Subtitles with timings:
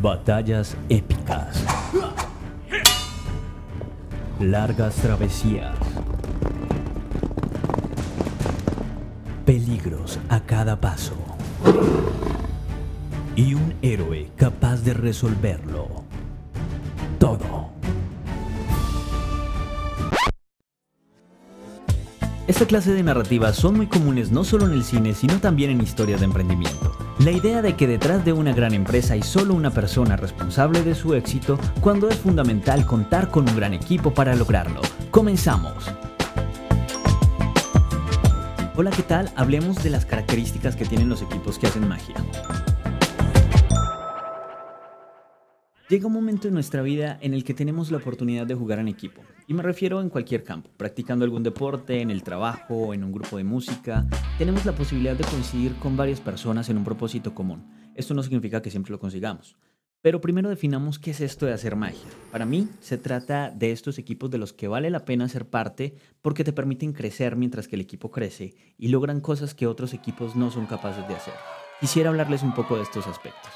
[0.00, 1.64] Batallas épicas.
[4.40, 5.76] Largas travesías.
[9.46, 11.16] Peligros a cada paso.
[13.36, 15.88] Y un héroe capaz de resolverlo.
[17.18, 17.63] Todo.
[22.46, 25.80] Esta clase de narrativas son muy comunes no solo en el cine, sino también en
[25.80, 26.94] historias de emprendimiento.
[27.18, 30.94] La idea de que detrás de una gran empresa hay solo una persona responsable de
[30.94, 34.82] su éxito, cuando es fundamental contar con un gran equipo para lograrlo.
[35.10, 35.90] Comenzamos.
[38.76, 39.32] Hola, ¿qué tal?
[39.36, 42.14] Hablemos de las características que tienen los equipos que hacen magia.
[45.86, 48.88] Llega un momento en nuestra vida en el que tenemos la oportunidad de jugar en
[48.88, 49.20] equipo.
[49.46, 53.36] Y me refiero en cualquier campo, practicando algún deporte, en el trabajo, en un grupo
[53.36, 54.06] de música.
[54.38, 57.66] Tenemos la posibilidad de coincidir con varias personas en un propósito común.
[57.94, 59.58] Esto no significa que siempre lo consigamos.
[60.00, 62.08] Pero primero definamos qué es esto de hacer magia.
[62.32, 65.96] Para mí se trata de estos equipos de los que vale la pena ser parte
[66.22, 70.34] porque te permiten crecer mientras que el equipo crece y logran cosas que otros equipos
[70.34, 71.34] no son capaces de hacer.
[71.78, 73.52] Quisiera hablarles un poco de estos aspectos.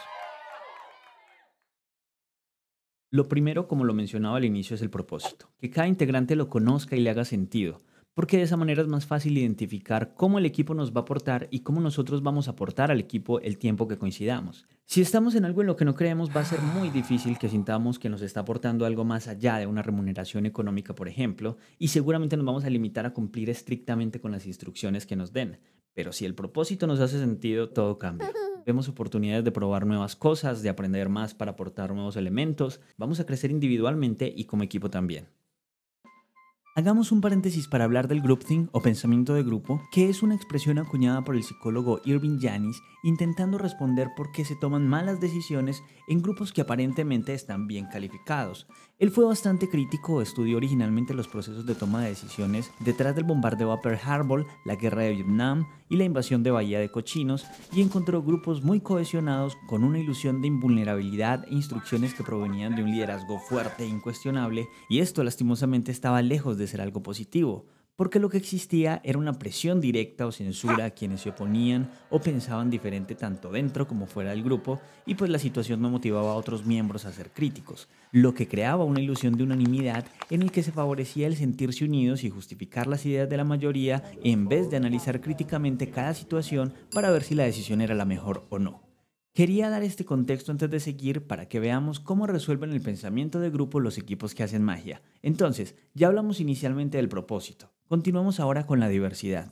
[3.11, 5.51] Lo primero, como lo mencionaba al inicio, es el propósito.
[5.59, 7.81] Que cada integrante lo conozca y le haga sentido,
[8.13, 11.49] porque de esa manera es más fácil identificar cómo el equipo nos va a aportar
[11.51, 14.67] y cómo nosotros vamos a aportar al equipo el tiempo que coincidamos.
[14.85, 17.49] Si estamos en algo en lo que no creemos, va a ser muy difícil que
[17.49, 21.89] sintamos que nos está aportando algo más allá de una remuneración económica, por ejemplo, y
[21.89, 25.61] seguramente nos vamos a limitar a cumplir estrictamente con las instrucciones que nos den.
[25.95, 28.31] Pero si el propósito nos hace sentido, todo cambia.
[28.69, 32.83] Vemos oportunidades de probar nuevas cosas, de aprender más para aportar nuevos elementos.
[32.99, 35.29] Vamos a crecer individualmente y como equipo también.
[36.77, 40.79] Hagamos un paréntesis para hablar del groupthink o pensamiento de grupo, que es una expresión
[40.79, 46.21] acuñada por el psicólogo Irving Janis intentando responder por qué se toman malas decisiones en
[46.21, 48.67] grupos que aparentemente están bien calificados.
[48.99, 53.71] Él fue bastante crítico, estudió originalmente los procesos de toma de decisiones detrás del bombardeo
[53.71, 57.81] a Pearl Harbor, la guerra de Vietnam y la invasión de Bahía de Cochinos y
[57.81, 62.91] encontró grupos muy cohesionados con una ilusión de invulnerabilidad e instrucciones que provenían de un
[62.91, 67.67] liderazgo fuerte e incuestionable y esto lastimosamente estaba lejos de ser algo positivo
[67.99, 72.21] porque lo que existía era una presión directa o censura a quienes se oponían o
[72.21, 76.37] pensaban diferente tanto dentro como fuera del grupo, y pues la situación no motivaba a
[76.37, 80.63] otros miembros a ser críticos, lo que creaba una ilusión de unanimidad en el que
[80.63, 84.77] se favorecía el sentirse unidos y justificar las ideas de la mayoría en vez de
[84.77, 88.81] analizar críticamente cada situación para ver si la decisión era la mejor o no.
[89.35, 93.51] Quería dar este contexto antes de seguir para que veamos cómo resuelven el pensamiento de
[93.51, 95.03] grupo los equipos que hacen magia.
[95.21, 97.73] Entonces, ya hablamos inicialmente del propósito.
[97.89, 99.51] Continuamos ahora con la diversidad.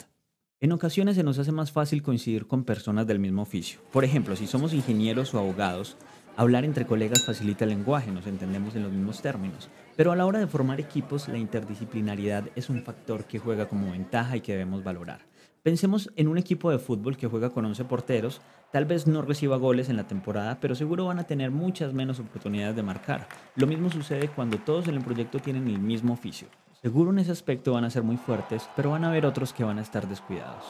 [0.60, 3.80] En ocasiones se nos hace más fácil coincidir con personas del mismo oficio.
[3.90, 5.96] Por ejemplo, si somos ingenieros o abogados,
[6.36, 9.70] hablar entre colegas facilita el lenguaje, nos entendemos en los mismos términos.
[9.96, 13.92] Pero a la hora de formar equipos, la interdisciplinaridad es un factor que juega como
[13.92, 15.24] ventaja y que debemos valorar.
[15.62, 19.56] Pensemos en un equipo de fútbol que juega con 11 porteros, tal vez no reciba
[19.56, 23.28] goles en la temporada, pero seguro van a tener muchas menos oportunidades de marcar.
[23.54, 26.48] Lo mismo sucede cuando todos en el proyecto tienen el mismo oficio.
[26.86, 29.64] Seguro en ese aspecto van a ser muy fuertes, pero van a haber otros que
[29.64, 30.62] van a estar descuidados.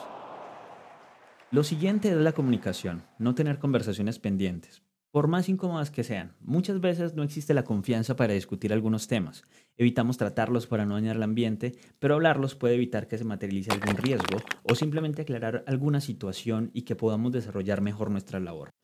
[1.51, 6.35] Lo siguiente es la comunicación, no tener conversaciones pendientes por más incómodas que sean.
[6.41, 9.45] Muchas veces no existe la confianza para discutir algunos temas.
[9.77, 13.97] Evitamos tratarlos para no dañar el ambiente, pero hablarlos puede evitar que se materialice algún
[13.97, 18.76] riesgo o simplemente aclarar alguna situación y que podamos desarrollar mejor nuestra labor.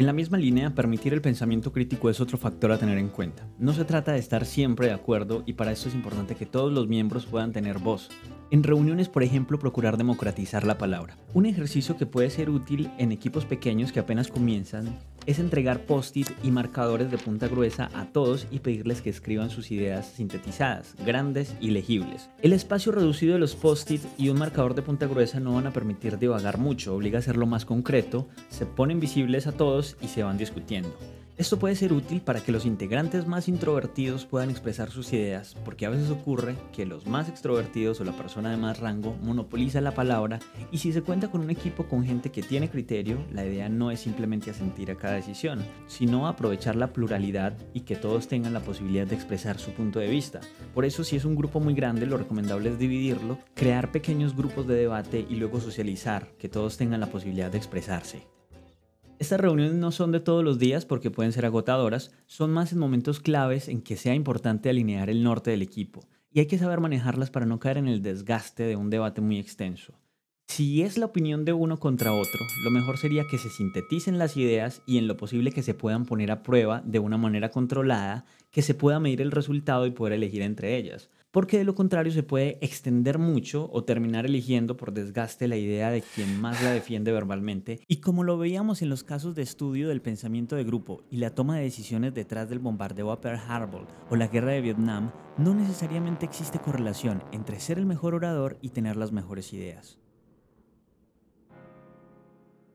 [0.00, 3.46] En la misma línea, permitir el pensamiento crítico es otro factor a tener en cuenta.
[3.58, 6.72] No se trata de estar siempre de acuerdo y para esto es importante que todos
[6.72, 8.08] los miembros puedan tener voz.
[8.50, 11.18] En reuniones, por ejemplo, procurar democratizar la palabra.
[11.34, 16.28] Un ejercicio que puede ser útil en equipos pequeños que apenas comienzan es entregar post-it
[16.42, 21.54] y marcadores de punta gruesa a todos y pedirles que escriban sus ideas sintetizadas, grandes
[21.60, 22.30] y legibles.
[22.42, 25.72] El espacio reducido de los post-it y un marcador de punta gruesa no van a
[25.72, 30.22] permitir divagar mucho, obliga a hacerlo más concreto, se ponen visibles a todos y se
[30.22, 30.96] van discutiendo.
[31.40, 35.86] Esto puede ser útil para que los integrantes más introvertidos puedan expresar sus ideas, porque
[35.86, 39.94] a veces ocurre que los más extrovertidos o la persona de más rango monopoliza la
[39.94, 40.38] palabra
[40.70, 43.90] y si se cuenta con un equipo con gente que tiene criterio, la idea no
[43.90, 48.60] es simplemente asentir a cada decisión, sino aprovechar la pluralidad y que todos tengan la
[48.60, 50.40] posibilidad de expresar su punto de vista.
[50.74, 54.66] Por eso si es un grupo muy grande, lo recomendable es dividirlo, crear pequeños grupos
[54.66, 58.39] de debate y luego socializar, que todos tengan la posibilidad de expresarse.
[59.20, 62.78] Estas reuniones no son de todos los días porque pueden ser agotadoras, son más en
[62.78, 66.80] momentos claves en que sea importante alinear el norte del equipo y hay que saber
[66.80, 69.92] manejarlas para no caer en el desgaste de un debate muy extenso.
[70.48, 74.38] Si es la opinión de uno contra otro, lo mejor sería que se sinteticen las
[74.38, 78.24] ideas y en lo posible que se puedan poner a prueba de una manera controlada,
[78.50, 81.10] que se pueda medir el resultado y poder elegir entre ellas.
[81.30, 85.90] Porque de lo contrario se puede extender mucho o terminar eligiendo por desgaste la idea
[85.90, 87.80] de quien más la defiende verbalmente.
[87.86, 91.34] Y como lo veíamos en los casos de estudio del pensamiento de grupo y la
[91.34, 95.54] toma de decisiones detrás del bombardeo a Pearl Harbor o la guerra de Vietnam, no
[95.54, 100.00] necesariamente existe correlación entre ser el mejor orador y tener las mejores ideas.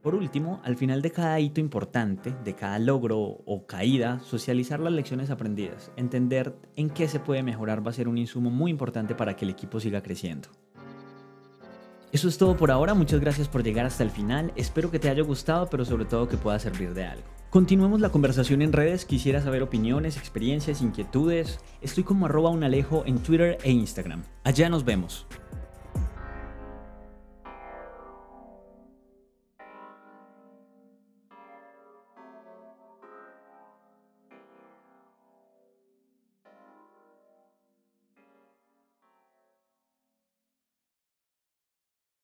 [0.05, 4.93] Por último, al final de cada hito importante, de cada logro o caída, socializar las
[4.93, 5.91] lecciones aprendidas.
[5.95, 9.45] Entender en qué se puede mejorar va a ser un insumo muy importante para que
[9.45, 10.49] el equipo siga creciendo.
[12.11, 15.09] Eso es todo por ahora, muchas gracias por llegar hasta el final, espero que te
[15.09, 17.25] haya gustado, pero sobre todo que pueda servir de algo.
[17.49, 21.59] Continuemos la conversación en redes, quisiera saber opiniones, experiencias, inquietudes.
[21.81, 24.21] Estoy como arroba unalejo en Twitter e Instagram.
[24.43, 25.25] Allá nos vemos.